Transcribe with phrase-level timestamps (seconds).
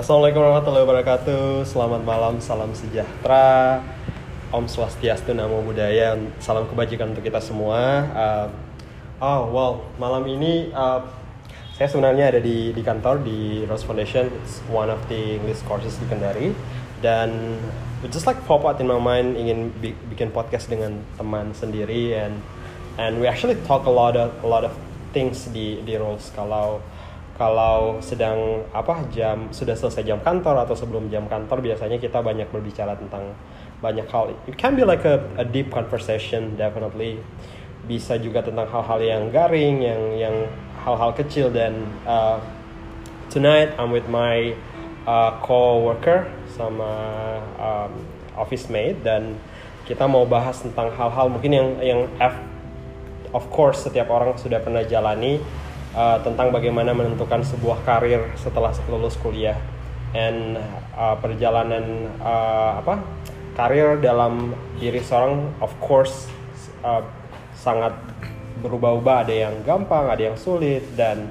[0.00, 1.68] Assalamualaikum warahmatullahi wabarakatuh.
[1.68, 3.84] Selamat malam, salam sejahtera.
[4.48, 8.08] Om Swastiastu, Namo Buddhaya, salam kebajikan untuk kita semua.
[8.16, 8.46] Uh,
[9.20, 11.04] oh, well, malam ini uh,
[11.76, 14.32] saya sebenarnya ada di di kantor di Rose Foundation.
[14.40, 16.56] It's one of the English courses di Kendari.
[17.04, 17.60] Dan
[18.08, 22.40] just like pop out in my mind ingin bi- bikin podcast dengan teman sendiri and
[22.96, 24.72] and we actually talk a lot of a lot of
[25.12, 26.80] things di di Rose kalau
[27.40, 32.44] kalau sedang apa jam sudah selesai jam kantor atau sebelum jam kantor biasanya kita banyak
[32.52, 33.32] berbicara tentang
[33.80, 34.36] banyak hal.
[34.44, 37.16] It can be like a, a deep conversation definitely.
[37.88, 40.36] Bisa juga tentang hal-hal yang garing, yang yang
[40.84, 42.36] hal-hal kecil dan uh,
[43.32, 44.52] tonight I'm with my
[45.08, 46.92] uh, co-worker sama
[47.56, 48.04] um,
[48.36, 49.40] office mate dan
[49.88, 52.44] kita mau bahas tentang hal-hal mungkin yang yang F-
[53.32, 55.40] of course setiap orang sudah pernah jalani
[55.94, 59.58] uh, tentang bagaimana menentukan sebuah karir setelah lulus kuliah
[60.14, 60.58] and
[60.94, 63.02] uh, perjalanan uh, apa
[63.54, 66.26] karir dalam diri seorang of course
[66.82, 67.02] uh,
[67.54, 67.94] sangat
[68.60, 71.30] berubah-ubah ada yang gampang ada yang sulit dan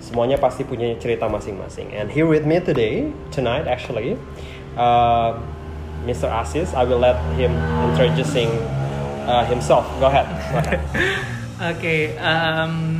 [0.00, 4.16] semuanya pasti punya cerita masing-masing and here with me today tonight actually
[4.78, 5.36] uh,
[6.08, 6.30] Mr.
[6.30, 7.52] Asis I will let him
[7.92, 8.48] introducing
[9.28, 10.80] uh, himself go ahead, go ahead.
[11.60, 12.16] Okay.
[12.16, 12.99] Um,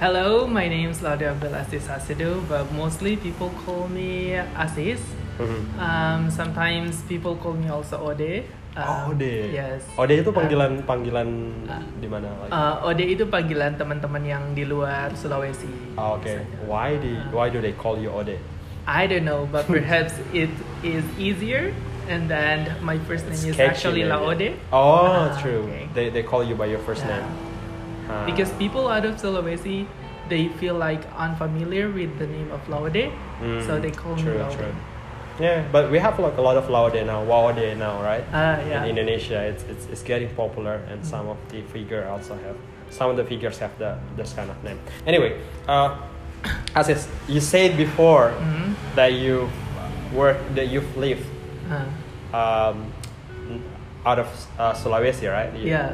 [0.00, 5.00] hello, my name is Laudia Abdul Aziz Asidu, but mostly people call me Aziz.
[5.38, 5.78] Mhm.
[5.78, 8.42] Um, sometimes people call me also Ode.
[8.78, 9.50] Oh, Um, Ode.
[9.50, 9.82] Yes.
[9.98, 11.28] Ode itu panggilan panggilan
[11.66, 12.50] uh, di mana lagi?
[12.50, 15.70] Uh, Ode itu panggilan teman-teman yang di luar Sulawesi.
[15.98, 16.42] oh, Oke.
[16.66, 18.38] Why do why do they call you Ode?
[18.86, 20.50] I don't know, but perhaps it
[20.82, 21.70] is easier.
[22.08, 24.00] And then my first name It's is actually.
[24.08, 24.56] Laode.
[24.72, 25.68] Oh, Ah, true.
[25.68, 25.84] okay.
[25.92, 27.20] They they call you by your first Yeah.
[27.20, 27.28] name.
[28.08, 28.24] Ah.
[28.26, 29.86] Because people out of Sulawesi,
[30.28, 33.10] they feel like unfamiliar with the name of Laude,
[33.40, 34.52] Mm, so they call true, me Laude.
[34.52, 34.74] true.
[35.40, 38.24] Yeah, but we have like a lot of Laude now, Waude now, right?
[38.32, 38.82] Uh, yeah.
[38.84, 42.56] In Indonesia, it's, it's it's getting popular, and some of the figure also have
[42.90, 44.80] some of the figures have the this kind of name.
[45.06, 45.38] Anyway,
[45.68, 45.94] uh,
[46.74, 48.74] Aziz, you said before Mhm.
[48.96, 49.46] that you
[50.12, 51.24] work that you've lived
[51.70, 51.84] Uh,
[52.34, 52.88] um,
[54.06, 54.26] out of
[54.58, 55.52] uh, Sulawesi, right?
[55.54, 55.92] You- yeah.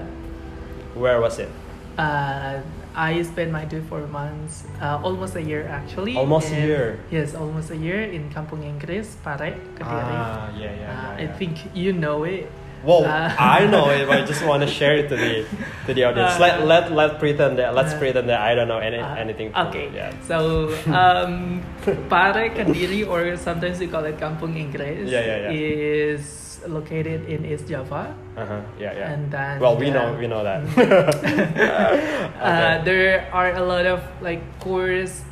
[0.95, 1.51] Where was it?
[1.99, 2.61] Uh,
[2.95, 6.17] I spent my two four months, uh, almost a year actually.
[6.17, 6.99] Almost a in- year.
[7.11, 10.15] Yes, almost a year in Kampung Inggris, Pare, Kediri.
[10.15, 12.47] Ah, yeah, yeah, Uh, yeah, I think you know it.
[12.85, 15.43] Well, Uh, I know it, but I just want to share it to the
[15.87, 16.39] to the audience.
[16.39, 19.15] let Uh, let let pretend that let's uh, pretend that I don't know any Uh,
[19.19, 19.51] anything.
[19.57, 20.11] Okay, it, Yeah.
[20.29, 21.63] so um,
[22.11, 25.57] Pare Kediri, or sometimes we call it Kampung Inggris, Yeah, yeah, yeah.
[25.57, 26.23] is
[26.69, 28.15] located in East Java.
[28.37, 28.61] Uh huh.
[28.79, 29.13] Yeah, yeah.
[29.13, 30.61] And then, well, we know uh, we know that.
[32.45, 35.23] Uh, there are a lot of like course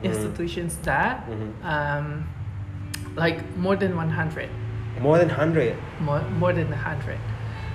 [0.00, 0.08] Mhm.
[0.10, 1.50] institutions that Mhm.
[1.64, 2.24] um,
[3.16, 4.48] like more than 100
[5.00, 5.76] More than hundred.
[6.00, 7.18] more, more than 100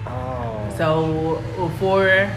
[0.07, 0.69] Oh.
[0.77, 1.41] so
[1.79, 2.29] for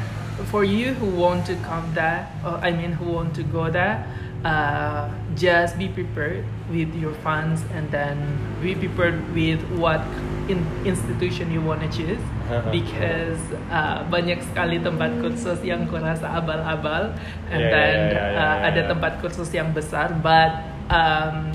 [0.51, 4.05] for you who want to come there or i mean who want to go there
[4.45, 8.17] uh, just be prepared with your funds and then
[8.61, 10.01] be prepared with what
[10.49, 12.21] in, institution you want to choose
[12.69, 13.41] because
[13.73, 17.17] uh, banyak sekali tempat kursus yang kurasa abal-abal.
[17.49, 18.91] And Yeah, yeah, then yeah, yeah, uh, yeah, ada yeah.
[18.93, 20.13] tempat kursus yang besar.
[20.21, 20.53] But
[20.93, 21.49] um,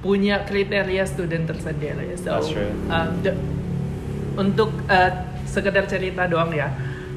[0.00, 2.14] punya kriteria student tersendiri.
[2.16, 2.70] So That's true.
[2.88, 3.38] um, the-
[4.36, 5.10] untuk uh,
[5.48, 6.68] sekedar cerita doang ya.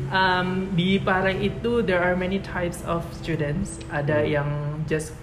[0.09, 3.77] Um, di Pare itu there are many types of students.
[3.93, 4.33] Ada Hmm.
[4.33, 4.49] yang
[4.89, 5.13] just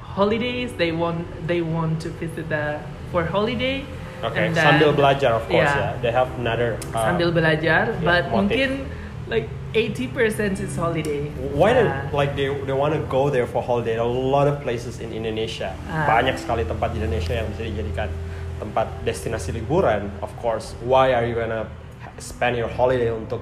[0.00, 2.78] holidays they want they want to visit the
[3.10, 3.84] for holiday
[4.18, 4.50] Okay.
[4.50, 5.94] and then- Sambil belajar, of course, Yeah.
[5.94, 6.02] yeah.
[6.02, 6.74] They have another.
[6.90, 8.90] uh, sambil belajar yeah, but mungkin
[9.30, 9.46] like
[9.78, 13.94] 80% is holiday Why Uh, do like they they want to go there for holiday?
[13.94, 15.70] A lot of places in Indonesia.
[15.86, 16.18] Ah.
[16.18, 18.10] Banyak sekali tempat di Indonesia yang bisa dijadikan
[18.58, 20.10] tempat destinasi liburan.
[20.18, 21.70] Of course, why are you gonna
[22.18, 23.38] spend your holiday untuk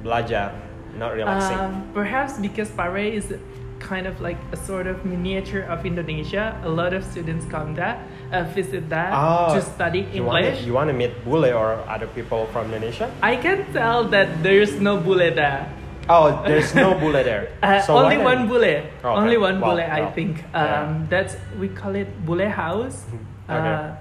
[0.00, 0.56] belajar,
[0.96, 1.60] not relaxing?
[1.60, 3.36] Um, perhaps because Pare is
[3.78, 6.56] kind of like a sort of miniature of Indonesia.
[6.64, 8.00] A lot of students come there,
[8.32, 10.64] uh, visit that Ah, to study you wanna, English.
[10.66, 13.10] you wanna meet bule or other people from Indonesia?
[13.22, 15.68] I can tell that there's no bule there.
[16.08, 17.50] Oh, there's no bule there.
[17.62, 18.62] Uh, So only one bule.
[19.02, 19.20] Oh, okay.
[19.20, 20.10] Only one Wow, bule, I wow.
[20.14, 20.44] think.
[20.54, 20.86] Yeah.
[20.86, 23.04] Um, That's we call it bule house.
[23.50, 23.58] Okay.
[23.58, 23.94] Uh,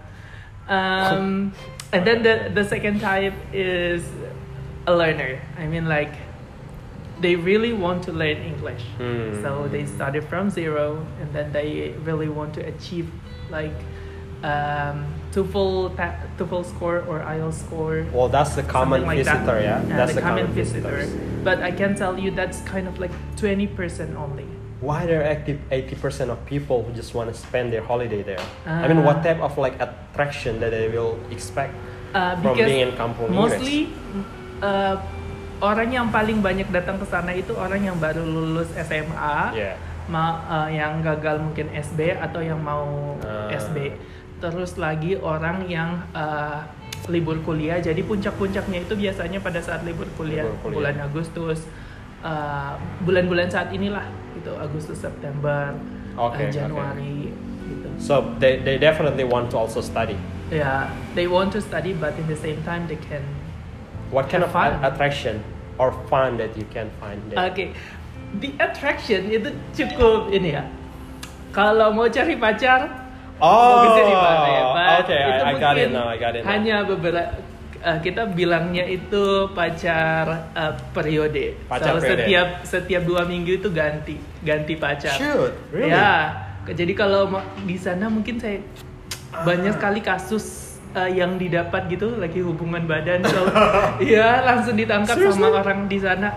[0.69, 1.51] um,
[1.93, 4.05] and then the the second type is
[4.87, 5.41] a learner.
[5.57, 6.13] I mean, like
[7.21, 9.41] they really want to learn English, Hmm.
[9.41, 13.07] so they started from zero, and then they really want to achieve
[13.49, 13.75] like
[14.43, 15.95] um, TOEFL
[16.37, 18.05] TOEFL score or IELTS score.
[18.13, 19.63] Well, that's the common like visitor, that.
[19.63, 19.81] yeah.
[19.87, 20.89] Yeah, that's the, common visitor.
[20.91, 21.43] visitors.
[21.43, 24.45] But I can tell you that's kind of like twenty percent only.
[24.81, 28.43] why there are active 80% of people who just want to spend their holiday there?
[28.67, 29.23] I mean, what Ah.
[29.23, 31.73] type of like attraction that they will expect
[32.13, 33.89] Uh, from being in Kampung mostly
[34.61, 34.97] uh,
[35.59, 39.75] orang yang paling banyak datang ke sana itu orang yang baru lulus SMA, Yeah.
[40.05, 43.47] ma- uh, yang gagal mungkin SB atau yang mau Ah.
[43.49, 43.95] SB.
[44.37, 46.67] Terus lagi orang yang uh,
[47.07, 47.77] libur kuliah.
[47.77, 50.75] Jadi puncak-puncaknya itu biasanya pada saat libur kuliah, Libur kuliah.
[50.91, 51.59] bulan Agustus,
[52.19, 54.03] uh, bulan-bulan saat inilah
[54.35, 55.71] itu Agustus September,
[56.13, 56.51] uh, Oke, oke.
[56.51, 57.31] Januari
[57.63, 57.87] gitu.
[57.97, 60.17] So they, they definitely want to also study.
[60.47, 63.25] Yeah, they want to study, but in the same time they can
[64.15, 64.79] What kind of fun.
[64.79, 65.43] attraction
[65.75, 67.51] or fun that you can find there?
[67.51, 67.75] Oke,
[68.33, 70.63] the attraction itu cukup ini ya.
[71.51, 73.03] Kalau mau cari pacar,
[73.35, 76.33] Oh, bagusnya di mana ya, But okay, I- itu I got it now, I got
[76.33, 76.49] it now.
[76.49, 77.23] Hanya beberapa
[77.81, 81.59] uh, kita bilangnya itu pacar uh, periode.
[81.67, 82.23] Pacar So, periode.
[82.23, 85.19] setiap setiap dua minggu itu ganti ganti pacar.
[85.19, 85.91] Shoot, really?
[85.91, 86.31] Ya,
[86.65, 88.63] jadi kalau mau- di sana mungkin saya
[89.35, 90.64] banyak sekali kasus
[90.95, 93.45] uh, yang didapat gitu lagi hubungan badan so
[94.01, 95.43] ya langsung ditangkap Seriously?
[95.43, 96.31] sama orang di sana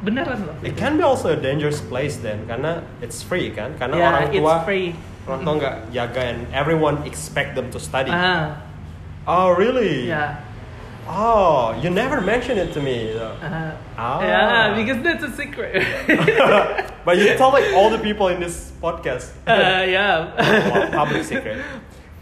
[0.00, 3.74] beneran loh It can be also a dangerous place then, karena it's free kan?
[3.76, 4.88] Karena Yeah, orang it's tua, free.
[5.26, 8.08] orang tua nggak jaga and everyone expect them to study.
[8.08, 8.62] ah
[9.28, 10.08] Oh really?
[10.08, 10.40] ya
[11.08, 13.16] Oh, you never mentioned it to me.
[13.16, 13.32] though.
[13.40, 13.72] ah.
[13.96, 14.20] Ah.
[14.20, 15.80] yeah because that's a secret
[17.08, 19.32] but you tell like all the people in this podcast.
[19.48, 20.36] uh, Wow,
[20.92, 21.58] public secret.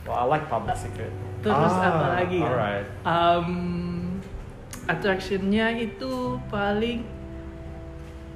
[0.06, 1.10] Well, I like public secret.
[1.46, 2.86] Terus Ah, apa lagi ya Alright.
[3.06, 3.48] um,
[4.84, 7.06] attractionnya itu paling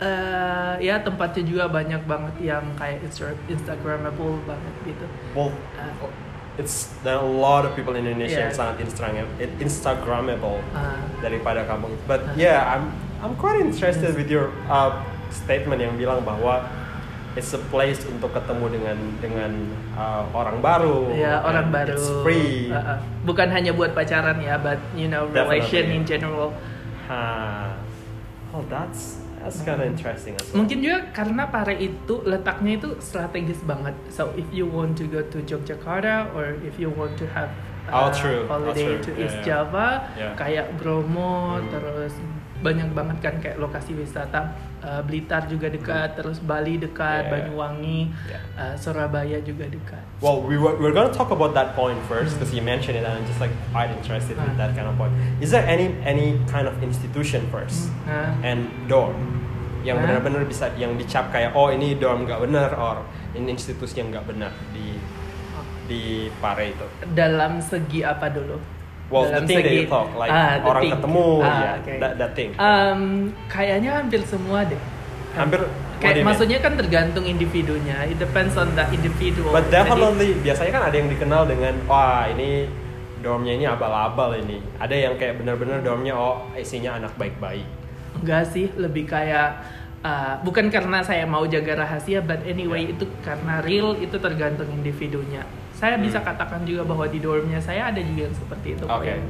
[0.00, 5.06] eh ya tempatnya juga banyak banget yang kayak Insta Instagramable banget gitu.
[5.36, 5.92] Well, Ah.
[6.56, 8.56] it's there are a lot of people in Indonesia yang Yeah.
[8.56, 9.28] sangat Instagram
[9.60, 10.96] Instagramable Ah.
[11.20, 11.92] daripada kampung.
[12.08, 12.38] But Ah.
[12.38, 16.64] yeah, I'm I'm quite interested with your uh, statement yang bilang bahwa
[17.36, 19.50] it's a place untuk ketemu dengan dengan
[19.94, 21.12] uh, orang baru.
[21.14, 21.94] Ya orang and baru.
[21.94, 22.70] It's free.
[22.70, 22.98] Uh, uh.
[23.22, 25.96] Bukan hanya buat pacaran ya, but you know relation Definitely.
[25.96, 26.48] in general.
[27.06, 27.22] Ha.
[28.50, 30.62] Oh, that's that's kind of interesting as well.
[30.62, 33.94] Mungkin juga karena Pare itu letaknya itu strategis banget.
[34.10, 37.50] So if you want to go to Yogyakarta or if you want to have
[37.90, 38.46] Oh, uh, true.
[38.46, 39.02] Oh, holiday true.
[39.02, 39.46] to Yeah, East yeah.
[39.66, 40.34] Java, Yeah.
[40.38, 41.74] kayak Bromo, Hmm.
[41.74, 42.14] terus
[42.60, 44.52] banyak banget kan kayak lokasi wisata.
[44.80, 47.28] Uh, Blitar juga dekat, terus Bali dekat, Hmm.
[47.28, 47.32] Yeah.
[47.32, 48.40] Banyuwangi, Yeah.
[48.56, 50.00] uh, Surabaya juga dekat.
[50.18, 53.12] Well, we were, we're gonna talk about that point first because you mentioned it, and
[53.12, 54.56] I'm just like quite interested in Ah.
[54.58, 55.12] that kind of point.
[55.38, 59.40] Is there any any kind of institution first Nah, and dorm
[59.80, 60.16] yang Hah?
[60.16, 63.00] benar-benar bisa yang dicap kayak oh ini dorm nggak benar or
[63.32, 64.96] ini institusi yang nggak benar di
[65.86, 66.02] di
[66.38, 66.86] Pare itu?
[67.10, 68.79] dalam segi apa dulu?
[69.10, 70.92] Well, Dalam the thing that you segi- talk, like the orang thing.
[70.94, 71.96] ketemu, Ah, ya, okay.
[71.98, 72.50] that, that thing.
[72.56, 73.02] Um,
[73.46, 74.78] kayaknya hampir semua deh.
[75.32, 75.60] Hampir,
[75.98, 76.26] Kayak mean?
[76.26, 78.06] maksudnya kan tergantung individunya.
[78.06, 79.50] It depends on the individual.
[79.50, 82.70] But Jadi- definitely biasanya kan ada yang dikenal dengan wah ini
[83.18, 84.62] dormnya ini abal-abal ini.
[84.78, 87.66] Ada yang kayak benar-benar dormnya oh isinya anak baik-baik.
[88.12, 89.62] enggak sih, lebih kayak
[90.00, 92.92] uh, bukan karena saya mau jaga rahasia, but anyway Yeah.
[92.92, 95.42] itu karena real itu tergantung individunya.
[95.80, 96.04] Saya Hmm.
[96.04, 99.08] bisa katakan juga bahwa di dormnya saya ada juga yang seperti itu Oke.
[99.08, 99.20] yang,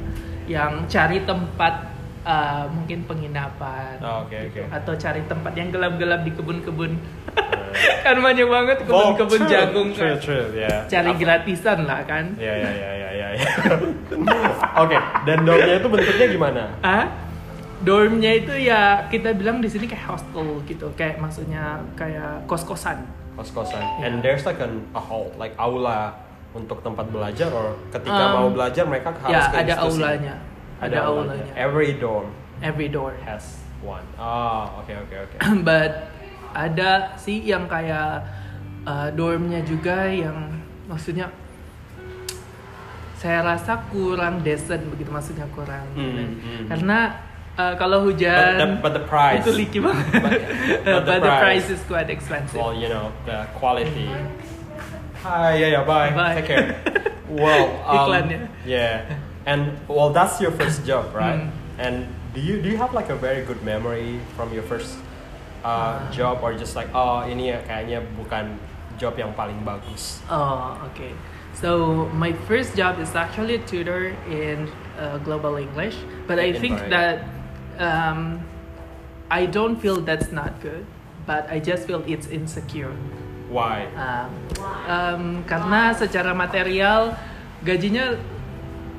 [0.45, 1.73] yang cari tempat
[2.21, 4.67] uh, mungkin penginapan Oh, Oke oke.
[4.67, 6.91] atau cari tempat yang gelap-gelap di kebun-kebun.
[8.03, 10.19] Kan banyak banget Oh, kebun-kebun true, jagung True kan.
[10.19, 10.75] true ya.
[10.85, 12.35] Cari Apa- gratisan lah kan.
[12.35, 13.31] Ya ya ya ya ya.
[14.77, 16.63] Oke, dan dormnya itu bentuknya gimana?
[16.81, 17.05] Ah,
[17.79, 23.07] dormnya itu ya kita bilang di sini kayak hostel gitu, kayak maksudnya kayak kos-kosan.
[23.33, 23.79] Kos-kosan.
[23.97, 24.11] Ya.
[24.11, 26.11] And there's like an, a hall, like aula
[26.51, 29.95] untuk tempat belajar or ketika Um, mau belajar mereka harus ya ke ada institusi?
[29.97, 30.35] aulanya,
[30.77, 31.51] ada, aulanya.
[31.55, 32.27] Every dorm
[32.59, 33.15] Every door.
[33.23, 34.03] has one.
[34.15, 35.35] Ah, oke oke oke.
[35.67, 36.11] But
[36.51, 38.27] ada sih yang kayak
[38.83, 40.51] uh, dormnya juga yang
[40.85, 41.31] maksudnya
[43.15, 46.65] saya rasa kurang decent begitu maksudnya kurang Hmm, hmm.
[46.67, 47.21] karena
[47.53, 49.45] uh, kalau But the, hujan but the price.
[49.45, 50.41] itu leaky banget But- but
[50.85, 51.41] but, the the price.
[51.41, 54.09] price is quite expensive Well, you know the quality.
[55.23, 56.09] Hi, yeah, yeah, bye.
[56.11, 56.35] Bye.
[56.41, 56.67] Take care.
[57.31, 58.49] Well, um, Iklannya.
[58.67, 59.07] yeah,
[59.47, 61.47] and well, that's your first job, right?
[61.47, 61.79] Hmm.
[61.79, 61.95] And
[62.35, 64.99] do you do you have like a very good memory from your first
[65.63, 66.11] uh, Ah.
[66.11, 68.59] job, or just like oh ini ya kayaknya bukan
[68.99, 70.19] job yang paling bagus?
[70.27, 71.15] Oh, okay.
[71.55, 74.67] So my first job is actually a tutor in
[74.99, 75.95] uh, global English,
[76.27, 77.23] but I think that
[77.79, 78.43] um,
[79.31, 80.83] I don't feel that's not good,
[81.23, 82.91] but I just feel it's insecure.
[83.51, 83.83] Why?
[83.99, 84.29] Um,
[84.87, 87.11] um, karena secara material
[87.67, 88.15] gajinya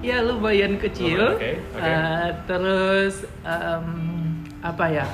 [0.05, 1.81] ya lumayan kecil, oke, oke.
[1.81, 3.89] Uh, terus um,
[4.61, 5.09] apa ya?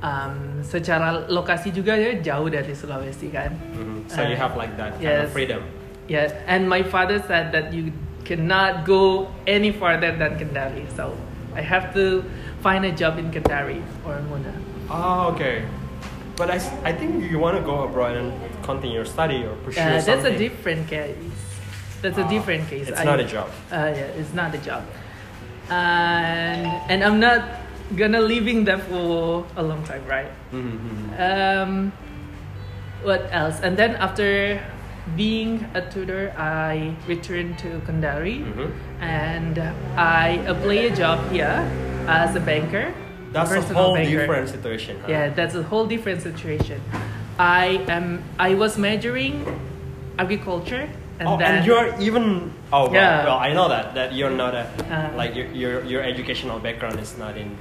[0.00, 3.52] um, secara lokasi juga ya jauh dari Sulawesi kan.
[3.76, 4.08] Mhm.
[4.08, 5.32] So you Uh, have like that kind of yes.
[5.32, 5.62] freedom.
[6.10, 7.94] Yeah, and my father said that you
[8.26, 11.14] cannot go any farther than Kendari, so
[11.54, 12.26] I have to
[12.64, 14.50] find a job in Kendari or Muna.
[14.90, 15.62] Oh, okay.
[16.40, 16.56] But I,
[16.88, 18.32] I think you want to go abroad and
[18.64, 21.20] continue your study or pursue Uh, that's a different case.
[22.00, 22.88] That's a Ah, different case.
[22.88, 23.52] It's I- not a job.
[23.68, 24.82] Uh, yeah, it's not a job.
[25.68, 27.44] And and I'm not
[27.92, 30.32] gonna living there for a long time, right?
[30.48, 31.12] Mhm.
[31.20, 31.72] Um,
[33.04, 33.60] what else?
[33.60, 34.60] And then after
[35.20, 38.68] being a tutor, I returned to Kendari Mhm.
[39.04, 39.60] and
[40.00, 41.60] I apply a job here
[42.08, 42.96] as a banker.
[43.32, 44.18] That's a whole banker.
[44.18, 44.98] different situation.
[45.00, 45.08] Huh?
[45.08, 46.80] Yeah, that's a whole different situation.
[47.38, 48.22] I am.
[48.38, 49.44] I was majoring
[50.18, 52.52] agriculture, and oh, then and you're even.
[52.72, 53.24] Oh, well, Yeah.
[53.24, 56.98] well, I know that that you're not a Uh, like your, your your educational background
[57.00, 57.56] is not in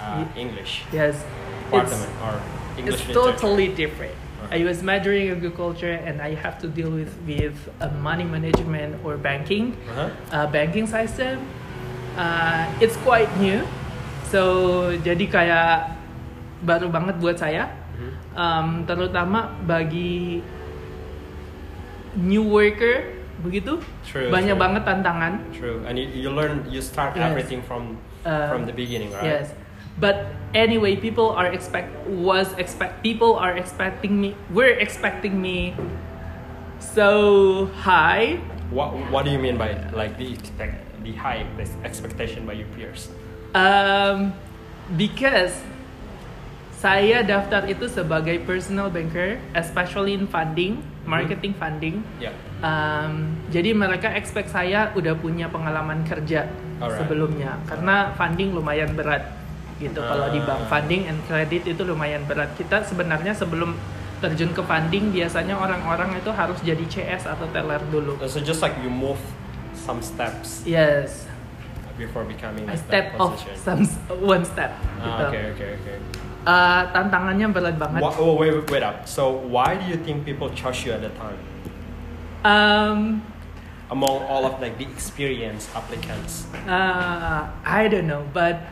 [0.00, 1.24] uh, English yes, it's,
[1.70, 2.34] department or
[2.78, 3.32] English it's literature.
[3.40, 4.14] totally different.
[4.50, 9.16] I was majoring agriculture, and I have to deal with with uh, money management or
[9.16, 10.08] banking, Uh-huh.
[10.32, 11.38] uh, banking system.
[12.16, 13.62] Uh, it's quite new,
[14.30, 14.40] so
[15.02, 15.98] jadi kayak
[16.62, 17.66] baru banget buat saya.
[18.30, 20.38] Um, terutama bagi
[22.14, 24.62] new worker begitu True, banyak true.
[24.62, 27.26] banget tantangan True, and you, you learn you start Yes.
[27.26, 29.24] everything from Uh, from the beginning, right?
[29.24, 29.56] yes
[29.96, 35.72] but anyway people are expect was expect people are expecting me were expecting me
[36.78, 38.36] so high
[38.70, 41.42] What What do you mean by like the expect the high
[41.82, 43.08] expectation by your peers?
[43.54, 44.34] Um,
[44.94, 45.54] because
[46.80, 52.04] saya daftar itu sebagai personal banker especially in funding marketing funding.
[52.20, 52.32] Yeah.
[52.60, 56.96] Um, jadi mereka expect saya udah punya pengalaman kerja Alright.
[57.00, 59.28] sebelumnya karena funding lumayan berat
[59.80, 60.00] gitu.
[60.00, 60.68] Kalau di bank Ah.
[60.68, 62.52] funding and credit itu lumayan berat.
[62.56, 63.74] Kita sebenarnya sebelum
[64.20, 68.20] terjun ke funding biasanya orang-orang itu harus jadi CS atau teller dulu.
[68.28, 69.20] So just like you move
[69.72, 70.60] some steps.
[70.68, 71.29] Yes
[72.00, 73.84] before becoming I step that off some
[74.24, 74.72] one step
[75.04, 75.04] gitu.
[75.04, 75.96] Ah, okay, okay, okay.
[76.40, 79.04] Uh, tantangannya berat banget oh, wait, wait, up.
[79.04, 81.36] So why do you think people chose you at the time
[82.48, 83.20] um,
[83.92, 86.48] among all of like the experienced applicants?
[86.64, 88.64] Uh, I don't know, but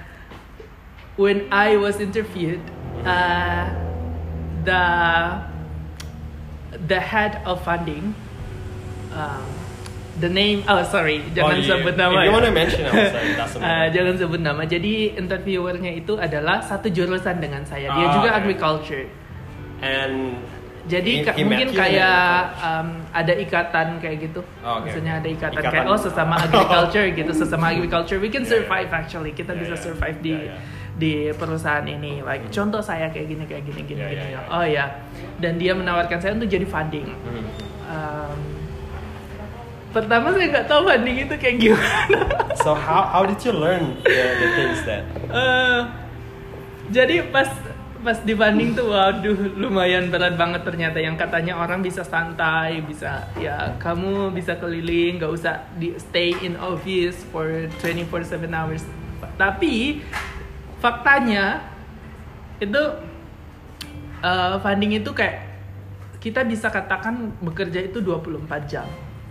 [1.20, 2.64] when I was interviewed,
[3.04, 3.68] uh,
[4.64, 4.82] the
[6.88, 8.16] the head of funding,
[9.12, 9.44] um,
[10.18, 12.12] the name, oh sorry, jangan Oh, you- sebut nama.
[12.12, 12.32] If you ya.
[12.32, 14.62] want to mention, doesn't Uh, jangan sebut nama.
[14.62, 17.90] Jadi interviewernya itu adalah satu jurusan dengan saya.
[17.90, 18.38] Dia Ah, juga oke.
[18.38, 19.04] agriculture.
[19.78, 20.38] And
[20.84, 22.18] Jadi he- he mungkin kayak
[22.58, 24.40] um, ada ikatan kayak gitu.
[24.58, 25.72] Oh, oke, Maksudnya ada ikatan, Ikatan.
[25.74, 28.98] kayak oh sesama agriculture gitu, sesama agriculture we can Yeah, survive yeah.
[28.98, 29.32] actually.
[29.32, 29.84] Kita Yeah, bisa yeah.
[29.84, 30.60] survive di Yeah, yeah.
[30.96, 32.24] di perusahaan ini.
[32.24, 32.50] Like Mhm.
[32.50, 34.26] contoh saya kayak gini kayak gini gini Yeah, gini.
[34.32, 34.54] yeah, yeah.
[34.56, 34.86] Oh ya.
[35.36, 37.06] Dan dia menawarkan saya untuk jadi funding.
[37.06, 37.44] Mhm.
[37.84, 38.38] Um,
[39.90, 42.18] pertama saya nggak tahu funding itu kayak gimana.
[42.60, 45.02] So how how did you learn the, the things that?
[45.28, 45.80] Eh,
[46.92, 47.48] jadi pas
[47.98, 53.74] pas dibanding tuh waduh lumayan berat banget ternyata yang katanya orang bisa santai bisa ya
[53.82, 58.86] kamu bisa keliling nggak usah di stay in office for 24/7 hours
[59.34, 60.06] tapi
[60.78, 61.58] faktanya
[62.62, 62.82] itu
[64.22, 65.42] eh, funding itu kayak
[66.22, 68.86] kita bisa katakan bekerja itu 24 jam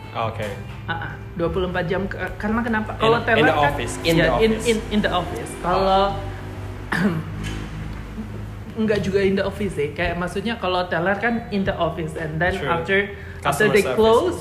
[0.09, 0.51] Okay.
[0.85, 2.91] Ah, ah, 24 jam ke- karena kenapa?
[2.93, 4.65] In- Kalau in teller the kan office, in ya, the in, office.
[4.65, 5.51] in in the office.
[5.59, 6.03] Kalau
[8.77, 9.89] enggak juga in the office sih.
[9.91, 12.69] Kayak maksudnya kalau teller kan in the office and then True.
[12.69, 12.97] after
[13.41, 13.97] after Customer they service.
[13.97, 14.37] close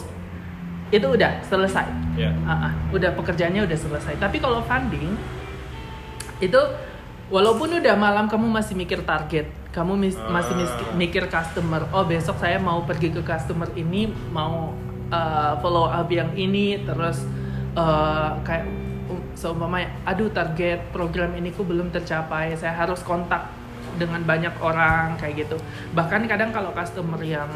[0.89, 1.87] itu udah selesai.
[2.15, 2.33] Yeah.
[2.45, 4.17] Ah, ah, udah pekerjaannya udah selesai.
[4.17, 5.17] Tapi kalau funding
[6.39, 6.61] itu
[7.27, 10.95] walaupun udah malam kamu masih mikir target, kamu mis- masih mis- Ah.
[10.95, 11.89] mikir customer.
[11.91, 14.77] Oh besok saya mau pergi ke customer ini, mau
[15.11, 17.23] uh, follow up yang ini, terus
[17.75, 18.67] uh, kayak
[19.11, 23.49] um, seumpamanya, aduh target program ini ku belum tercapai, saya harus kontak
[23.97, 25.57] dengan banyak orang kayak gitu.
[25.97, 27.49] Bahkan kadang kalau customer yang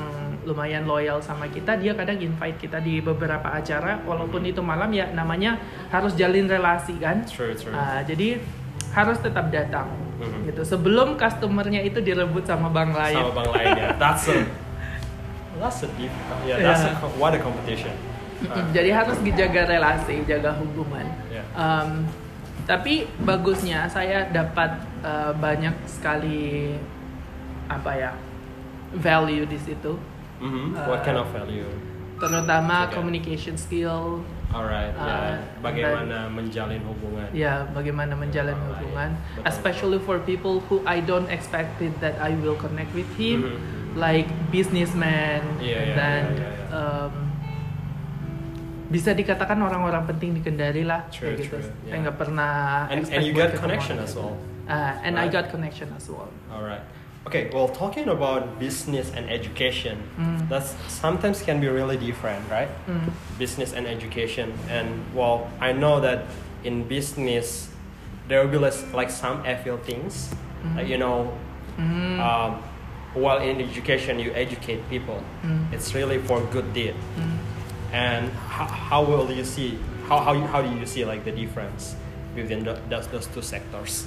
[0.49, 5.13] lumayan loyal sama kita, dia kadang invite kita di beberapa acara, walaupun itu malam ya
[5.13, 5.61] namanya
[5.93, 7.29] harus jalin relasi kan.
[7.29, 7.77] True, true.
[7.77, 8.41] Ah, jadi
[8.97, 9.87] harus tetap datang
[10.21, 10.53] Mhm.
[10.53, 13.17] gitu sebelum customernya itu direbut sama bank lain.
[13.21, 13.89] Sama bang lain ya.
[13.97, 14.37] That's a
[15.61, 16.11] that's a deep.
[16.43, 16.99] Yeah, that's a Yeah.
[16.99, 17.93] co- what a competition.
[18.41, 21.05] Uh, Jadi harus dijaga relasi, jaga hubungan.
[21.29, 21.45] Yeah.
[21.53, 22.09] Um,
[22.65, 26.73] tapi bagusnya saya dapat uh, banyak sekali
[27.67, 28.11] apa ya
[28.93, 29.95] value di situ.
[30.41, 30.73] mhm.
[30.89, 31.69] What Uh, kind of value?
[32.17, 32.97] terutama Okay.
[32.97, 34.93] communication skill Alright.
[34.93, 37.25] Uh, Bagaimana menjalin hubungan?
[37.33, 39.45] ya bagaimana menjalin hubungan Betul.
[39.47, 43.57] especially for people who I don't expected that I will connect with him Mhm.
[43.97, 46.67] Like businessman and iya, then iya, iya, iya.
[46.75, 47.13] um,
[48.91, 52.03] bisa dikatakan orang-orang penting di Kendari lah True, kayak gitu true, saya yeah.
[52.03, 52.55] nggak pernah
[52.91, 54.35] And, and you buat got ketemu connection as well.
[54.35, 54.71] gitu.
[54.71, 55.35] Ah, and I Right.
[55.35, 56.83] got connection as well Alright.
[57.29, 60.49] Okay, well, talking about business and education, Mm.
[60.49, 62.73] that's sometimes can be really different, right?
[62.89, 63.13] Mm.
[63.37, 66.25] Business and education, and well, I know that
[66.65, 67.69] in business
[68.25, 70.33] there will be less, like some evil things,
[70.73, 71.29] like, you know,
[71.77, 72.17] Mm.
[72.25, 72.51] um,
[73.15, 75.73] while in education you educate people, Mm.
[75.73, 76.95] it's really for good deed.
[77.19, 77.39] Mm.
[77.93, 79.79] And how, how will you see?
[80.07, 81.95] How how you, how do you see like the difference
[82.39, 84.07] within the, those those two sectors?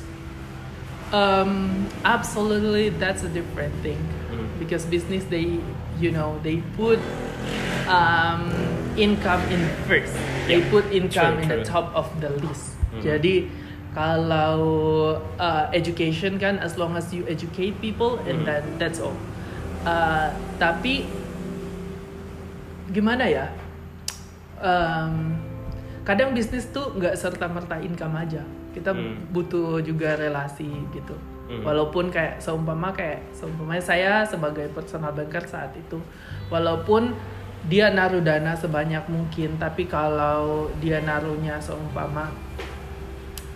[1.12, 4.00] Um, absolutely, that's a different thing
[4.34, 4.48] Mm.
[4.58, 5.60] because business they,
[6.00, 6.98] you know, they put
[7.88, 8.50] um,
[8.98, 10.16] income in first.
[10.48, 12.74] They put income true, in the top of the list.
[12.96, 13.02] Mm.
[13.04, 13.34] Jadi
[13.94, 14.58] kalau
[15.38, 18.46] uh, education kan, as long as you educate people and Mm.
[18.50, 19.14] then that's all.
[19.86, 21.06] Uh, tapi
[22.90, 23.46] gimana ya?
[24.60, 25.38] Um,
[26.04, 28.44] kadang bisnis tuh nggak serta merta income aja.
[28.74, 29.30] Kita Hmm.
[29.30, 31.14] butuh juga relasi gitu.
[31.46, 31.62] Hmm.
[31.62, 36.00] Walaupun kayak seumpama kayak seumpama saya sebagai personal banker saat itu,
[36.50, 37.14] walaupun
[37.68, 42.32] dia naruh dana sebanyak mungkin, tapi kalau dia naruhnya seumpama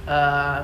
[0.07, 0.59] eh,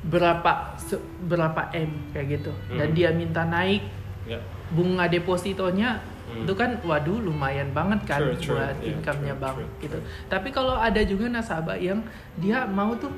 [0.00, 2.96] berapa se- berapa m kayak gitu, dan Hmm.
[2.96, 3.82] dia minta naik
[4.24, 4.38] Yeah.
[4.70, 6.44] bunga depositonya Hmm.
[6.44, 8.54] itu kan waduh lumayan banget kan True, true.
[8.54, 9.96] buat Yeah, income-nya true, gitu.
[9.96, 10.04] true.
[10.28, 12.04] Tapi kalau ada juga nasabah yang
[12.36, 13.10] dia mau tuh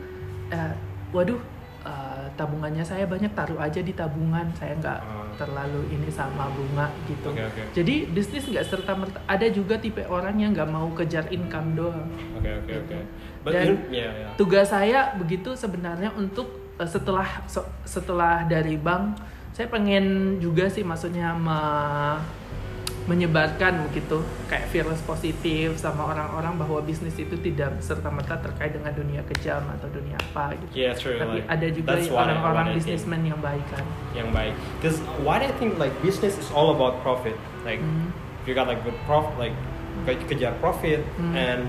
[0.49, 0.73] eh,
[1.11, 1.39] waduh
[1.81, 5.27] eh, tabungannya saya banyak taruh aja di tabungan saya nggak Ah.
[5.35, 7.31] terlalu ini sama bunga gitu.
[7.31, 7.62] Oke, oke.
[7.73, 12.05] Jadi bisnis nggak serta merta ada juga tipe orang yang nggak mau kejar income doang.
[12.37, 13.03] Okay, okay, okay.
[13.40, 14.32] But Dan you, yeah, yeah.
[14.37, 19.16] Tugas saya begitu sebenarnya untuk eh, setelah so- setelah dari bank
[19.50, 22.20] saya pengen juga sih maksudnya me-
[23.03, 28.92] menyebarkan begitu kayak virus positif sama orang-orang bahwa bisnis itu tidak serta merta terkait dengan
[28.92, 30.72] dunia kejam atau dunia apa gitu.
[30.76, 31.18] Yeah, true.
[31.18, 33.83] Tapi like, ada juga orang-orang bisnismen yang baik kan.
[34.12, 34.55] yang baik.
[34.79, 37.35] Because what I think like business is all about profit.
[37.64, 38.14] Like Mhm.
[38.38, 39.57] if you got like good profit, like
[40.07, 41.35] ke- kejar profit, Mhm.
[41.35, 41.61] and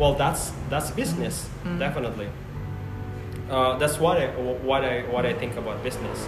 [0.00, 1.76] well, that's that's business Mhm.
[1.78, 2.28] definitely.
[3.46, 4.32] Uh, that's what I
[4.64, 6.24] what I what I think about business.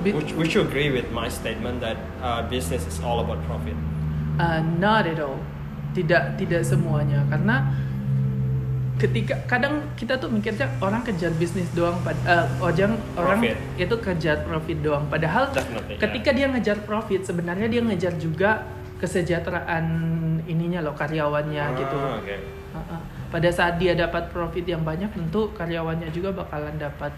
[0.00, 3.76] Bi- Would, would you agree with my statement that uh, business is all about profit?
[4.34, 5.38] Uh, not at all.
[5.92, 7.68] Tidak tidak semuanya karena
[8.96, 13.56] ketika kadang kita tuh mikirnya orang kejar bisnis doang pad eh, orang orang Profit.
[13.76, 18.62] itu kejar profit doang padahal Definitely, ketika dia ngejar profit sebenarnya dia ngejar juga
[19.02, 19.84] kesejahteraan
[20.46, 21.98] ininya loh karyawannya gitu.
[21.98, 22.38] Ah, okay.
[22.72, 23.00] Uh-uh.
[23.28, 27.10] Pada saat dia dapat profit yang banyak tentu karyawannya juga bakalan dapat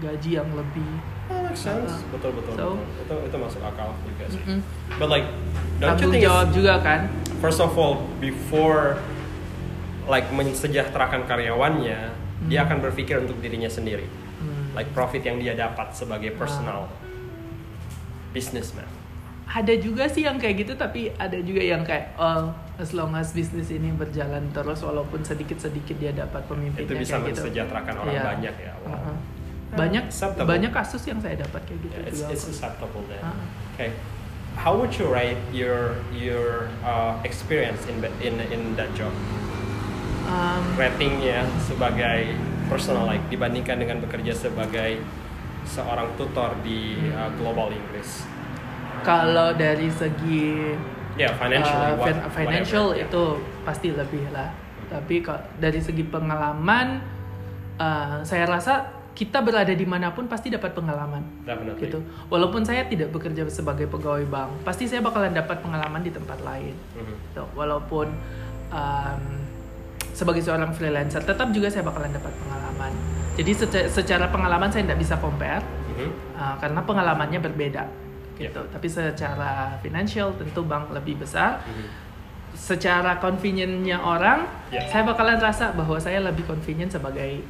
[0.00, 0.90] gaji yang lebih.
[1.30, 1.86] Oh, makes sense.
[1.86, 2.10] Uh-uh.
[2.12, 3.06] betul betul So- betul.
[3.06, 4.42] Itu, itu masuk akal juga sih.
[4.42, 4.58] Mm-mm.
[4.98, 5.26] But like,
[5.78, 7.00] don't you think jawab juga kan?
[7.40, 9.00] first of all before
[10.04, 12.12] like mensejahterakan karyawannya
[12.44, 12.66] dia Hmm.
[12.68, 14.04] akan berpikir untuk dirinya sendiri
[14.36, 14.76] Hmm.
[14.76, 16.92] like profit yang dia dapat sebagai personal
[18.30, 18.84] businessman
[19.50, 23.30] ada juga sih yang kayak gitu tapi ada juga yang kayak oh as long as
[23.30, 27.42] bisnis ini berjalan terus walaupun sedikit sedikit dia dapat pemimpinnya itu bisa kayak gitu.
[27.42, 28.22] mensejahterakan orang Iya.
[28.24, 28.94] banyak ya wow.
[28.94, 29.16] Uh-uh.
[29.70, 30.46] banyak Acceptable.
[30.46, 33.74] banyak kasus yang saya dapat kayak gitu Yeah, it's, juga it's acceptable then Uh-uh.
[33.74, 33.90] okay
[34.54, 39.10] how would you rate your your uh, experience in that- in in that job
[40.22, 42.38] Um, ratingnya sebagai
[42.70, 45.02] personal like dibandingkan dengan bekerja sebagai
[45.66, 48.22] seorang tutor di uh, global Inggris
[49.02, 50.74] kalau dari segi
[51.16, 53.12] ya financially uh, what- fin- financial whatever, yeah.
[53.12, 53.22] itu
[53.62, 54.48] pasti lebih lah
[54.86, 56.98] tapi kalau dari segi pengalaman
[57.76, 58.74] uh, saya rasa
[59.10, 61.82] kita berada di mana pun pasti dapat pengalaman Definitely.
[61.84, 66.40] gitu walaupun saya tidak bekerja sebagai pegawai bank pasti saya bakalan dapat pengalaman di tempat
[66.40, 67.14] lain Mhm.
[67.28, 67.44] gitu.
[67.52, 68.06] walaupun
[68.70, 69.22] um,
[70.10, 72.92] sebagai seorang freelancer tetap juga saya bakalan dapat pengalaman
[73.34, 76.10] jadi seca- secara pengalaman saya tidak bisa compare Mhm.
[76.34, 77.84] uh, karena pengalamannya berbeda
[78.40, 78.72] gitu Yeah.
[78.72, 81.84] tapi secara financial tentu bank lebih besar Mhm.
[82.50, 84.88] secara convenientnya orang Yeah.
[84.88, 87.44] saya bakalan rasa bahwa saya lebih convenient sebagai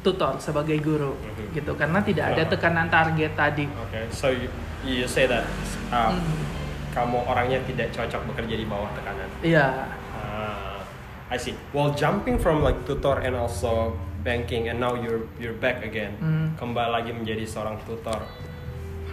[0.00, 1.52] tutor sebagai guru Mhm.
[1.52, 2.48] gitu karena tidak ada Ah.
[2.48, 4.46] tekanan target tadi Okay, so you,
[4.80, 5.42] you say that
[5.90, 6.38] uh, Mhm.
[6.88, 9.28] kamu orangnya tidak cocok bekerja di bawah tekanan.
[9.40, 9.66] iya
[10.18, 10.78] Ah,
[11.28, 11.52] I see.
[11.70, 16.46] Well, jumping from like tutor and also banking, and now you're you're back again, Hmm.
[16.56, 18.18] kembali lagi menjadi seorang tutor.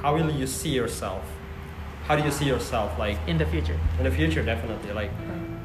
[0.05, 1.25] How will you see yourself
[2.05, 3.73] how do you see yourself like in the future.
[3.97, 5.09] in the future definitely like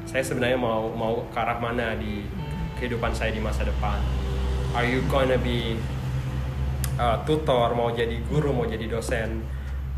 [0.09, 2.25] saya sebenarnya mau mau ke arah mana di
[2.81, 4.01] kehidupan saya di masa depan
[4.73, 5.77] are you gonna be
[6.97, 9.45] uh, tutor mau jadi guru mau jadi dosen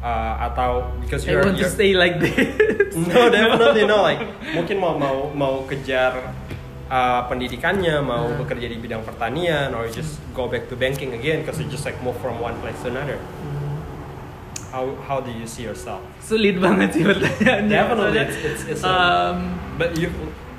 [0.03, 2.35] uh, atau because I you're, want to stay like this.
[3.15, 4.19] no definitely no like
[4.51, 6.35] mungkin mau mau mau kejar
[6.91, 8.43] uh, pendidikannya mau Hmm.
[8.43, 11.95] bekerja di bidang pertanian or just go back to banking again because you just like
[12.03, 13.15] move from one place to another
[14.73, 17.69] how how do you see yourself Sulit banget sih pertanyaannya.
[17.69, 20.09] Definitely, it's- it's- it's a- um, But you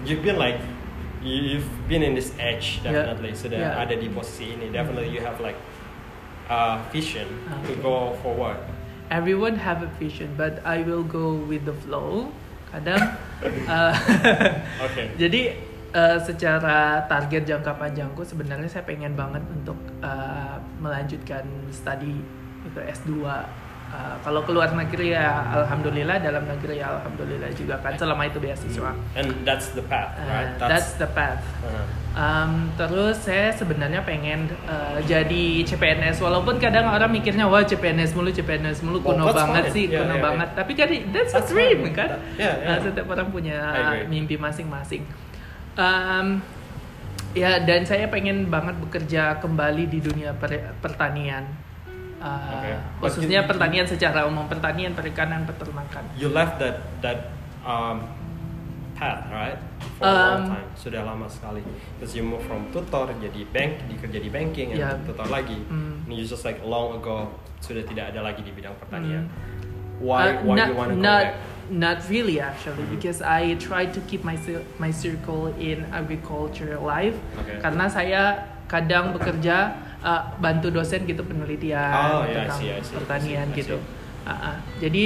[0.06, 0.62] you've been like
[1.18, 2.94] you- you've been in this edge Yeah.
[3.10, 3.82] definitely sudah Yeah.
[3.82, 5.58] ada di posisi ini definitely you have like
[6.46, 7.26] a vision
[7.66, 7.82] to Okay.
[7.82, 8.62] go forward.
[9.12, 12.32] everyone have a vision, but I will go with the flow.
[12.72, 13.14] Kadang,
[13.70, 13.94] uh,
[14.90, 15.12] Okay.
[15.14, 15.54] jadi
[15.92, 22.18] uh, secara target jangka panjangku sebenarnya saya pengen banget untuk uh, melanjutkan studi
[22.64, 23.12] itu S2.
[23.94, 25.22] Uh, kalau keluar negeri ya
[25.54, 28.90] alhamdulillah, dalam negeri ya alhamdulillah juga kan selama itu beasiswa.
[29.14, 30.50] And that's the path, Uh, right?
[30.58, 31.38] that's the path.
[31.62, 38.14] uh, Um, terus saya sebenarnya pengen uh, jadi CPNS walaupun kadang orang mikirnya wah CPNS
[38.14, 39.74] mulu CPNS mulu Oh, kuno that's banget fine.
[39.74, 41.90] sih Yeah, kuno yeah, banget tapi kan that's, That's a dream fine.
[41.92, 42.70] kan Yeah, yeah.
[42.70, 43.58] Uh, setiap orang punya
[44.06, 45.02] mimpi masing-masing
[45.74, 46.38] um,
[47.34, 51.50] ya dan saya pengen banget bekerja kembali di dunia per- pertanian
[52.24, 52.74] Uh, Okay.
[53.04, 57.28] But khususnya you- pertanian secara umum pertanian perikanan peternakan you left that that
[57.60, 58.00] um,
[58.96, 59.60] path, right?
[60.00, 60.68] For a long Um, time.
[60.72, 61.60] Sudah lama sekali.
[61.98, 64.96] Because you move from tutor jadi bank, di kerja di banking, and Yeah.
[65.04, 65.58] tutor lagi.
[65.68, 66.06] Hmm.
[66.08, 67.28] And you just like long ago
[67.60, 69.28] sudah tidak ada lagi di bidang pertanian.
[69.28, 70.00] Hmm.
[70.00, 71.52] Why Uh, why not, you want to go not, back?
[71.64, 72.92] Not really actually, Mhm.
[72.92, 74.36] because I try to keep my
[74.76, 77.16] my circle in agriculture life.
[77.40, 77.56] Okay.
[77.56, 82.80] Karena saya kadang bekerja uh, bantu dosen gitu penelitian Oh, yeah, I tentang see, I
[82.80, 83.76] see, I pertanian see, I gitu.
[83.80, 84.24] see.
[84.24, 84.56] Uh, uh.
[84.80, 85.04] Jadi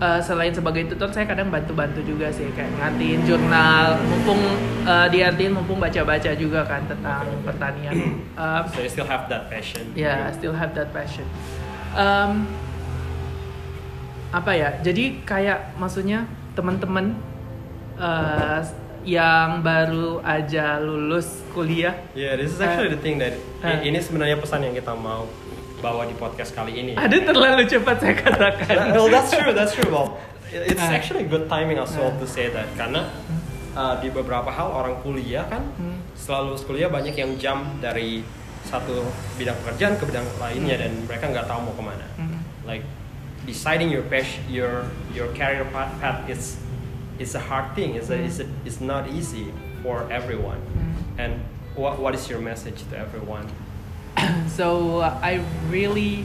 [0.00, 4.40] uh, selain sebagai tutor saya kadang bantu-bantu juga sih kayak ngatiin jurnal, mumpung
[4.82, 7.44] uh, diartiin mumpung baca-baca juga kan tentang Okay.
[7.46, 7.94] pertanian.
[8.34, 9.94] Um, So you still have that passion.
[9.94, 11.26] Yeah, I still have that passion.
[11.94, 12.46] Um,
[14.30, 14.68] apa ya?
[14.80, 17.14] Jadi kayak maksudnya teman-teman
[17.98, 18.62] uh,
[19.02, 21.96] yang baru aja lulus kuliah.
[22.12, 23.80] Yeah, this is actually the thing that Uh.
[23.80, 25.24] ini sebenarnya pesan yang kita mau
[25.80, 26.92] bawa di podcast kali ini.
[26.92, 28.68] Ada terlalu cepat saya katakan.
[28.68, 29.88] That- well, that's true, that's true.
[29.88, 30.20] Well,
[30.52, 30.92] it's Uh.
[30.92, 32.20] actually good timing as well Uh.
[32.20, 33.08] to say that karena
[33.72, 36.04] uh, di beberapa hal orang kuliah kan Hmm.
[36.12, 38.20] selalu lulus kuliah banyak yang jump dari
[38.60, 39.00] satu
[39.40, 42.06] bidang pekerjaan ke bidang lainnya dan mereka nggak tahu mau ke mana.
[42.20, 42.44] Hmm.
[42.68, 42.84] Like
[43.48, 46.60] deciding your passion, your your career path, path is
[47.20, 47.94] is a hard thing.
[47.94, 48.24] It's a, Hmm.
[48.24, 49.52] it's a, it's not easy
[49.84, 50.56] for everyone.
[50.56, 51.20] Hmm.
[51.20, 51.32] And
[51.76, 53.44] what what is your message to everyone?
[54.58, 56.24] so uh, I really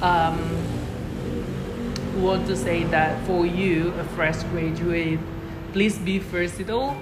[0.00, 0.40] um,
[2.18, 5.20] want to say that for you, a fresh graduate,
[5.76, 6.96] please be versatile,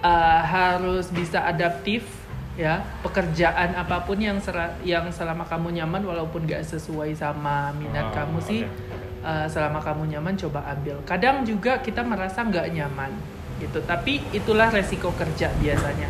[0.00, 2.08] uh, harus bisa adaptif,
[2.56, 2.80] ya.
[3.04, 8.12] Pekerjaan apa pun yang sera- yang selama kamu nyaman, walaupun gak sesuai sama minat Oh,
[8.16, 9.15] kamu sih, okay.
[9.26, 11.02] Uh, selama kamu nyaman coba ambil.
[11.02, 13.10] Kadang juga kita merasa nggak nyaman,
[13.58, 13.82] gitu.
[13.82, 16.06] Tapi itulah resiko kerja biasanya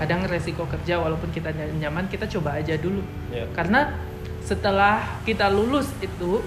[0.00, 3.44] kadang resiko kerja walaupun kita ny- nyaman kita coba aja dulu Yeah.
[3.52, 4.00] karena
[4.40, 6.40] setelah kita lulus itu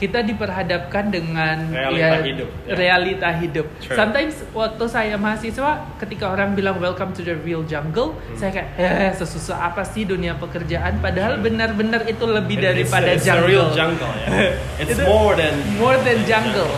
[0.00, 2.72] kita diperhadapkan dengan Realita hidup, ya.
[2.72, 3.66] realita hidup.
[3.78, 3.92] True.
[3.92, 8.32] Sometimes waktu saya mahasiswa, ketika orang bilang welcome to the real jungle, Hmm.
[8.34, 10.98] saya kayak eh sesusah apa sih dunia pekerjaan?
[10.98, 13.44] Padahal benar-benar itu lebih It's- daripada it's, jungle.
[13.44, 14.56] real jungle, yeah.
[14.80, 16.72] It's more than more than jungle.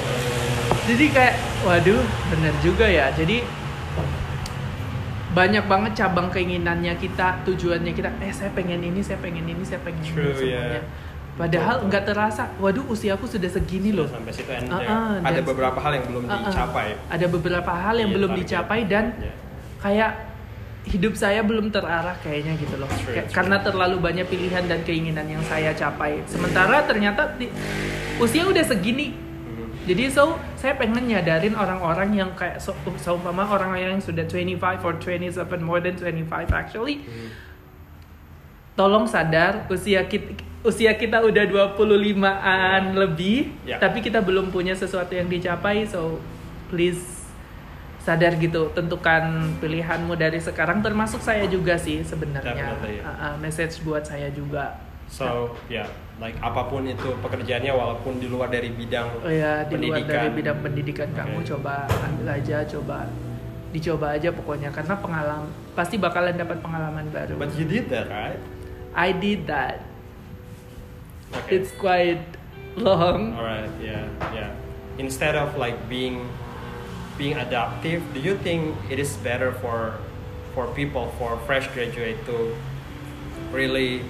[0.82, 3.14] Jadi kayak waduh, bener juga ya.
[3.14, 3.46] Jadi
[5.32, 8.11] banyak banget cabang keinginannya kita, tujuannya kita.
[8.20, 10.76] Eh saya pengen ini, saya pengen ini, saya pengen True, ini semuanya.
[10.76, 10.85] yeah.
[11.33, 12.45] Padahal nggak terasa.
[12.61, 14.05] Waduh, usiaku sudah segini loh.
[14.05, 16.40] sampai situ Ah, there- ah, ada beberapa hal yang belum Ah, ah.
[16.45, 16.87] dicapai.
[17.09, 18.45] Ada beberapa hal yang Iya, belum target.
[18.45, 19.37] dicapai dan Yeah.
[19.79, 20.12] kayak
[20.85, 22.90] hidup saya belum terarah kayaknya gitu loh.
[22.90, 23.37] True, Kayak- true.
[23.38, 26.21] Karena terlalu banyak pilihan dan keinginan yang saya capai.
[26.27, 27.49] Sementara ternyata di-
[28.18, 29.14] usia udah segini.
[29.14, 29.88] Mhm.
[29.88, 34.95] Jadi so saya pengen nyadarin orang-orang yang kayak so, seumpama orang yang sudah 25 or
[34.95, 37.29] 27 more than 25 actually Mhm.
[38.75, 43.79] tolong sadar usia kita usia kita udah 25-an lebih Ya.
[43.79, 46.22] tapi kita belum punya sesuatu yang dicapai so
[46.68, 47.22] please
[47.98, 49.22] sadar gitu tentukan
[49.59, 52.75] pilihanmu dari sekarang termasuk saya juga sih sebenarnya.
[52.79, 54.79] Uh, uh, message buat saya juga
[55.12, 55.85] So, ya,
[56.16, 60.09] like apa pun itu pekerjaannya walaupun di luar dari bidang Oh ya, di luar pendidikan.
[60.09, 61.53] dari bidang pendidikan kamu Oke.
[61.53, 63.05] coba ambil aja, coba
[63.72, 67.37] dicoba aja pokoknya karena pengalaman pasti bakalan dapat pengalaman baru.
[67.37, 68.40] But you did that, right?
[68.96, 69.85] I did that.
[71.33, 71.57] Okay.
[71.57, 72.21] It's quite
[72.77, 73.33] long.
[73.33, 74.51] Alright, yeah, yeah.
[74.99, 76.29] Instead of like being
[77.16, 79.97] being adaptive, do you think it is better for
[80.53, 82.53] for people for fresh graduate to
[83.53, 84.05] really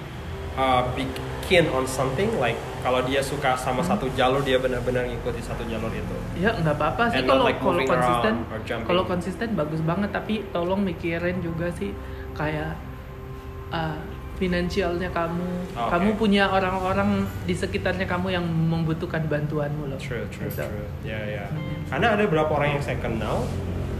[0.59, 1.07] uh, be
[1.47, 3.95] keen on something like kalau dia suka sama Hmm.
[3.95, 6.15] satu jalur dia benar-benar ngikuti satu jalur itu.
[6.39, 8.33] Ya nggak apa-apa sih kalau like kalau konsisten.
[8.83, 11.95] Kalau konsisten bagus banget tapi tolong mikirin juga sih
[12.35, 12.75] kayak
[13.71, 13.99] uh,
[14.43, 15.47] finansialnya kamu.
[15.71, 15.89] Oke.
[15.95, 19.99] Kamu punya orang-orang di sekitarnya kamu yang membutuhkan bantuanmu loh.
[20.03, 20.59] True, true, Gitu.
[20.59, 20.87] true.
[21.07, 21.45] Ya, ya.
[21.47, 21.87] Hmm.
[21.87, 23.47] Karena ada beberapa orang yang saya kenal,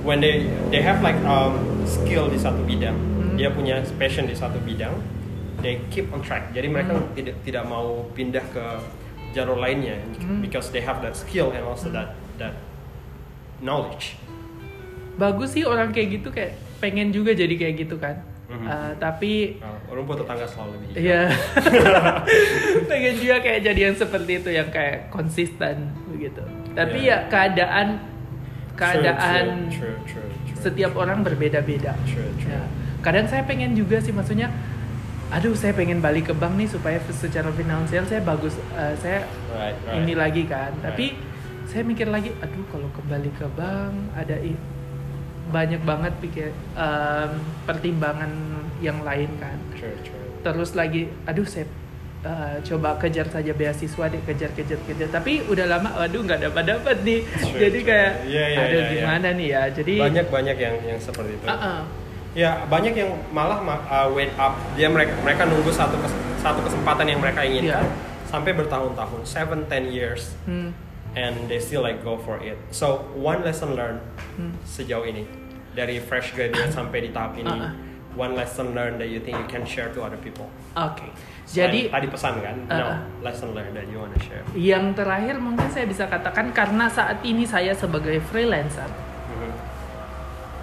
[0.04, 1.56] when they they have like um,
[1.88, 3.40] skill di satu bidang, Hmm.
[3.40, 4.92] dia punya passion di satu bidang,
[5.64, 6.52] they keep on track.
[6.52, 7.08] Jadi mereka Hmm.
[7.16, 8.66] tidak tidak mau pindah ke
[9.32, 10.44] jalur lainnya Hmm.
[10.44, 12.04] because they have that skill and also Hmm.
[12.04, 12.54] that that
[13.64, 14.20] knowledge.
[15.16, 18.20] Bagus sih orang kayak gitu kayak pengen juga jadi kayak gitu kan.
[18.54, 18.66] Mhm.
[18.66, 21.02] Uh, tapi Nah, rumput tetangga selalu lebih hijau.
[21.02, 21.22] Iya.
[22.90, 25.76] Pengen juga kayak jadi yang seperti itu yang kayak konsisten
[26.08, 26.44] begitu.
[26.72, 27.18] Tapi Iya.
[27.26, 27.88] ya keadaan
[28.74, 30.58] keadaan True, true, true, true.
[30.60, 31.94] setiap orang berbeda-beda.
[32.40, 32.62] Ya.
[33.02, 34.50] Kadang saya pengen juga sih maksudnya
[35.30, 39.74] aduh saya pengen balik ke bank nih supaya secara finansial saya bagus eh, saya Right,
[39.82, 39.98] right.
[40.00, 40.70] ini lagi kan.
[40.74, 40.86] Right.
[40.86, 41.06] Tapi
[41.66, 44.38] saya mikir lagi aduh kalau kembali ke bank ada
[45.46, 47.32] banyak banget pikir em,
[47.64, 48.32] pertimbangan
[48.80, 50.28] yang lain kan True, true.
[50.42, 51.68] terus lagi aduh saya
[52.22, 56.64] uh, coba kejar saja beasiswa deh kejar kejar kejar tapi udah lama aduh nggak dapat
[56.70, 57.86] dapat nih Sure, jadi sure.
[57.86, 58.94] kayak Iya, iya, aduh iya, iya.
[58.98, 61.46] gimana nih ya jadi Banyak banyak yang yang seperti itu.
[61.46, 61.80] uh-uh.
[62.34, 66.60] Ya banyak yang malah ma- uh, wait up dia mereka mereka nunggu satu kes- satu
[66.62, 67.94] kesempatan yang mereka inginkan Iya.
[68.26, 70.74] sampai bertahun-tahun 7 10 years Hmm,
[71.14, 72.58] and they still like go for it.
[72.72, 74.02] So one lesson learned
[74.36, 74.54] hmm.
[74.66, 75.24] sejauh ini
[75.72, 77.50] dari fresh graduate sampai di tahap ini.
[77.50, 77.74] Uh-uh.
[78.14, 80.46] One lesson learned that you think you can share to other people.
[80.74, 81.02] oke
[81.44, 82.98] Selain jadi tadi pesan kan, no Uh-uh.
[83.26, 84.46] lesson learned that you wanna share.
[84.54, 88.86] yang terakhir mungkin saya bisa katakan karena saat ini saya sebagai freelancer
[89.34, 89.50] Mhm.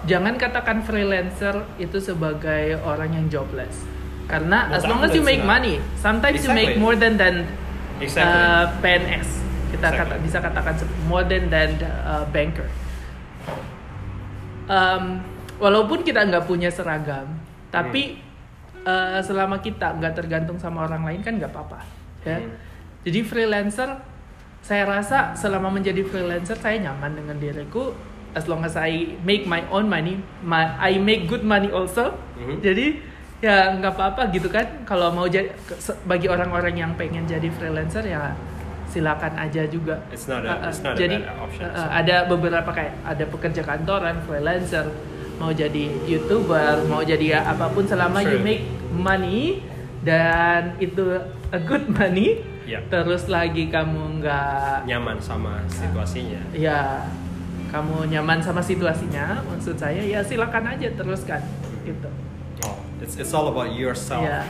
[0.03, 3.83] jangan katakan freelancer itu sebagai orang yang jobless
[4.25, 6.79] karena Well, as long as you make money sometimes you make Exactly.
[6.79, 7.35] more than than
[7.99, 8.31] Exactly.
[8.31, 9.27] uh, PNS
[9.71, 10.11] kita Exactly.
[10.11, 10.75] kata bisa katakan
[11.25, 11.71] than than
[12.03, 12.67] uh, banker
[14.67, 15.03] um,
[15.57, 17.27] walaupun kita nggak punya seragam
[17.71, 18.19] tapi
[18.83, 21.79] uh, selama kita nggak tergantung sama orang lain kan nggak apa-apa
[22.23, 22.53] ya Hmm.
[23.01, 23.89] jadi freelancer
[24.61, 27.97] saya rasa selama menjadi freelancer saya nyaman dengan diriku
[28.37, 32.61] as long as I make my own money my, I make good money also Mhm.
[32.61, 32.85] jadi
[33.41, 35.49] ya nggak apa-apa gitu kan kalau mau jadi
[36.05, 38.37] bagi orang-orang yang pengen jadi freelancer ya
[38.91, 41.65] silakan aja juga It's not a- Uh, uh, it's not a jadi bad option.
[41.65, 44.85] uh, uh, ada beberapa kayak ada pekerja kantoran freelancer
[45.35, 48.43] mau jadi youtuber mau jadi ya apa pun selama you True.
[48.43, 49.63] make money
[50.01, 51.17] dan itu
[51.49, 52.85] a good money Yeah.
[52.87, 56.39] terus lagi kamu nggak Nyaman sama situasinya.
[56.53, 57.03] ya
[57.67, 61.41] kamu nyaman sama situasinya maksud saya ya silakan aja teruskan
[61.81, 62.07] gitu
[62.61, 64.21] Oh, it's it's all about yourself.
[64.21, 64.45] ya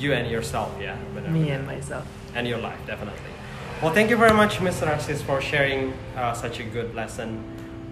[0.00, 0.96] You and yourself, ya.
[1.12, 1.28] benar.
[1.28, 3.32] me and myself and your life definitely.
[3.84, 4.88] Well, thank you very much, Mr.
[4.88, 7.40] Narcis, for sharing uh, such a good lesson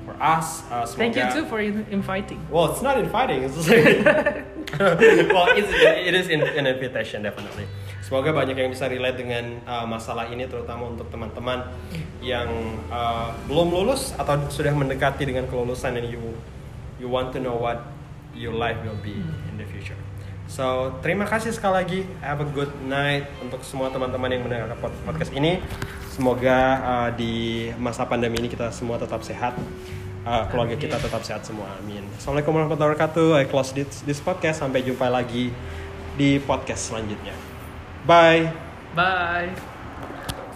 [0.04, 0.64] for us.
[0.68, 3.44] Uh, thank you too for in- inviting Well, it's not inviting.
[3.44, 4.44] It's just like,
[5.32, 7.68] well, it's, it is in, an invitation definitely.
[8.04, 11.68] Semoga banyak yang bisa relate dengan uh, masalah ini, terutama untuk teman-teman
[12.24, 12.48] yang
[12.88, 16.20] uh, belum lulus atau sudah mendekati dengan kelulusan and you
[16.96, 17.84] you want to know what
[18.32, 19.12] your life will be
[19.52, 19.96] in the future.
[20.48, 22.00] So terima kasih sekali lagi.
[22.24, 25.60] Have a good night untuk semua teman-teman yang mendengarkan pod- podcast ini.
[26.10, 29.54] Semoga uh, di masa pandemi ini kita semua tetap sehat.
[30.26, 30.84] Uh, keluarga Amin.
[30.88, 31.70] kita tetap sehat semua.
[31.78, 32.02] Amin.
[32.18, 33.28] Assalamualaikum warahmatullahi wabarakatuh.
[33.38, 34.60] I close this, this podcast.
[34.60, 35.54] Sampai jumpa lagi
[36.18, 37.36] di podcast selanjutnya.
[38.08, 38.50] Bye.
[38.96, 39.52] bye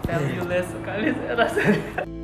[0.03, 2.21] tell you less sekali saya rasanya